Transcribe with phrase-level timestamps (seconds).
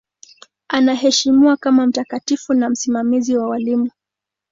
[0.67, 3.91] Anaheshimiwa kama mtakatifu na msimamizi wa walimu.